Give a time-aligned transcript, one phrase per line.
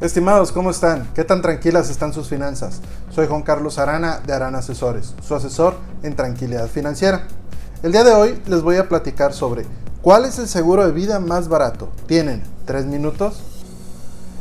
[0.00, 1.08] Estimados, ¿cómo están?
[1.12, 2.80] ¿Qué tan tranquilas están sus finanzas?
[3.10, 5.74] Soy Juan Carlos Arana de Arana Asesores, su asesor
[6.04, 7.26] en tranquilidad financiera.
[7.82, 9.66] El día de hoy les voy a platicar sobre
[10.00, 11.88] cuál es el seguro de vida más barato.
[12.06, 13.42] ¿Tienen tres minutos?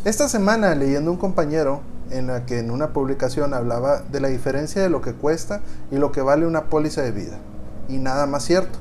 [0.05, 1.81] Esta semana leyendo un compañero
[2.11, 5.95] en la que en una publicación hablaba de la diferencia de lo que cuesta y
[5.95, 7.39] lo que vale una póliza de vida.
[7.89, 8.77] Y nada más cierto.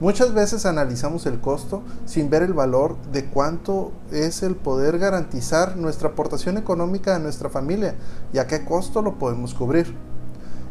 [0.00, 5.76] Muchas veces analizamos el costo sin ver el valor de cuánto es el poder garantizar
[5.76, 7.94] nuestra aportación económica a nuestra familia
[8.32, 9.94] y a qué costo lo podemos cubrir.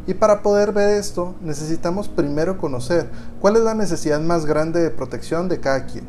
[0.06, 3.08] Y para poder ver esto necesitamos primero conocer
[3.40, 6.04] cuál es la necesidad más grande de protección de cada quien.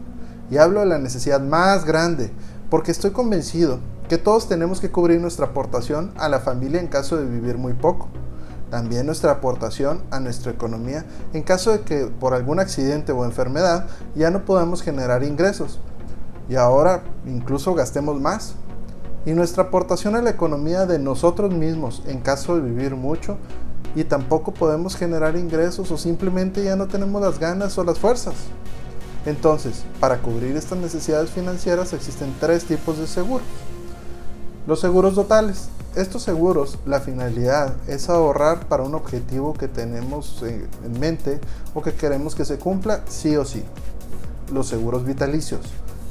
[0.52, 2.34] Y hablo de la necesidad más grande
[2.70, 3.80] porque estoy convencido
[4.10, 7.74] que todos tenemos que cubrir nuestra aportación a la familia en caso de vivir muy
[7.74, 8.10] poco
[8.76, 13.88] también nuestra aportación a nuestra economía en caso de que por algún accidente o enfermedad
[14.16, 15.80] ya no podamos generar ingresos
[16.50, 18.56] y ahora incluso gastemos más.
[19.26, 23.38] Y nuestra aportación a la economía de nosotros mismos en caso de vivir mucho
[23.96, 28.36] y tampoco podemos generar ingresos o simplemente ya no tenemos las ganas o las fuerzas.
[29.26, 33.48] Entonces, para cubrir estas necesidades financieras existen tres tipos de seguros.
[34.68, 41.00] Los seguros totales, estos seguros, la finalidad es ahorrar para un objetivo que tenemos en
[41.00, 41.40] mente
[41.74, 43.64] o que queremos que se cumpla sí o sí.
[44.52, 45.62] Los seguros vitalicios.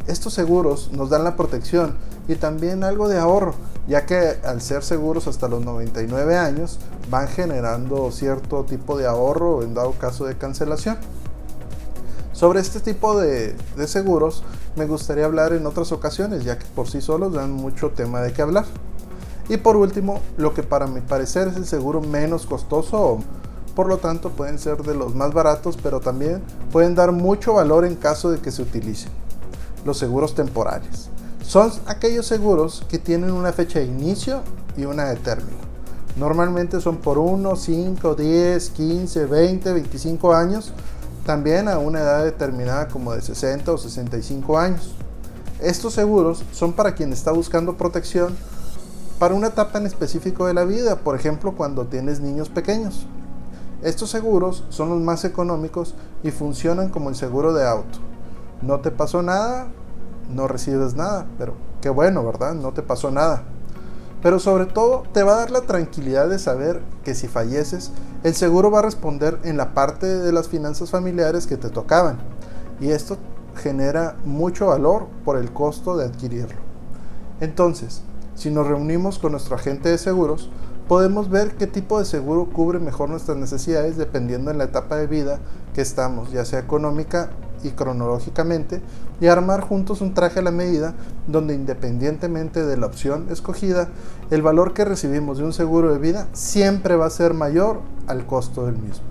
[0.06, 1.96] Estos seguros nos dan la protección
[2.28, 3.55] y también algo de ahorro,
[3.86, 6.78] ya que al ser seguros hasta los 99 años
[7.10, 10.96] van generando cierto tipo de ahorro en dado caso de cancelación.
[12.32, 14.44] Sobre este tipo de, de seguros
[14.77, 18.32] me gustaría hablar en otras ocasiones, ya que por sí solos dan mucho tema de
[18.32, 18.64] qué hablar.
[19.48, 23.18] Y por último, lo que para mi parecer es el seguro menos costoso,
[23.74, 26.42] por lo tanto pueden ser de los más baratos, pero también
[26.72, 29.10] pueden dar mucho valor en caso de que se utilicen.
[29.84, 31.10] Los seguros temporales.
[31.42, 34.40] Son aquellos seguros que tienen una fecha de inicio
[34.76, 35.58] y una de término.
[36.16, 40.72] Normalmente son por 1, 5, 10, 15, 20, 25 años,
[41.27, 44.94] también a una edad determinada como de 60 o 65 años.
[45.60, 48.36] Estos seguros son para quien está buscando protección
[49.19, 53.07] para una etapa en específico de la vida, por ejemplo cuando tienes niños pequeños.
[53.83, 57.98] Estos seguros son los más económicos y funcionan como el seguro de auto.
[58.63, 59.69] No te pasó nada,
[60.35, 62.55] no recibes nada, pero qué bueno, ¿verdad?
[62.55, 63.42] No te pasó nada.
[64.23, 67.91] Pero sobre todo te va a dar la tranquilidad de saber que si falleces,
[68.23, 72.17] el seguro va a responder en la parte de las finanzas familiares que te tocaban.
[72.81, 73.19] Y esto
[73.55, 76.57] genera mucho valor por el costo de adquirirlo.
[77.41, 78.01] Entonces,
[78.34, 80.50] si nos reunimos con nuestro agente de seguros,
[80.89, 85.06] podemos ver qué tipo de seguro cubre mejor nuestras necesidades dependiendo en la etapa de
[85.06, 85.39] vida
[85.74, 87.30] que estamos, ya sea económica
[87.62, 88.83] y cronológicamente,
[89.20, 90.95] y armar juntos un traje a la medida
[91.27, 93.89] donde independientemente de la opción escogida,
[94.30, 98.27] el valor que recibimos de un seguro de vida siempre va a ser mayor al
[98.27, 99.06] costo del mismo.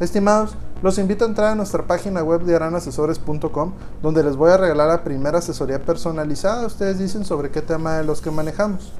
[0.00, 3.72] Estimados, los invito a entrar a nuestra página web de aranasesores.com
[4.02, 6.66] donde les voy a regalar la primera asesoría personalizada.
[6.66, 8.92] Ustedes dicen sobre qué tema de los que manejamos.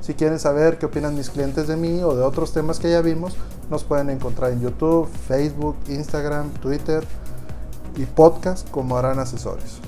[0.00, 3.00] Si quieren saber qué opinan mis clientes de mí o de otros temas que ya
[3.00, 3.34] vimos,
[3.70, 7.04] nos pueden encontrar en YouTube, Facebook, Instagram, Twitter
[7.96, 9.80] y podcast como Aran Asesores.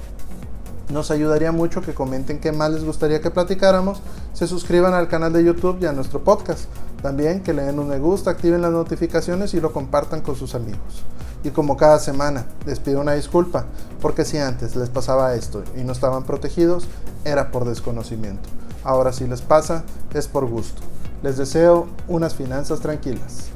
[0.89, 4.01] Nos ayudaría mucho que comenten qué más les gustaría que platicáramos,
[4.33, 6.67] se suscriban al canal de YouTube y a nuestro podcast.
[7.03, 10.55] También que le den un me gusta, activen las notificaciones y lo compartan con sus
[10.55, 11.05] amigos.
[11.43, 13.67] Y como cada semana, les pido una disculpa,
[14.01, 16.87] porque si antes les pasaba esto y no estaban protegidos,
[17.25, 18.49] era por desconocimiento.
[18.85, 19.83] Ahora si les pasa,
[20.15, 20.83] es por gusto.
[21.23, 23.51] Les deseo unas finanzas tranquilas.